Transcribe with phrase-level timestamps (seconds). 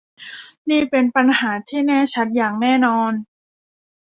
[0.69, 3.11] นี่เป็นปัญหาที่แน่ชัดอย่างแน่นอน